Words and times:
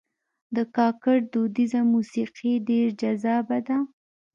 د 0.55 0.57
کاکړ 0.75 1.17
دودیزه 1.33 1.81
موسیقي 1.93 2.53
ډېر 2.69 2.87
جذابه 3.01 3.59
ده. 3.67 3.77